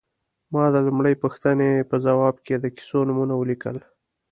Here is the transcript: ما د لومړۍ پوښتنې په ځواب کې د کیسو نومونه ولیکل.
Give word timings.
ما 0.53 0.63
د 0.73 0.75
لومړۍ 0.87 1.13
پوښتنې 1.23 1.71
په 1.89 1.95
ځواب 2.05 2.35
کې 2.45 2.55
د 2.59 2.65
کیسو 2.75 2.99
نومونه 3.07 3.33
ولیکل. 3.37 3.77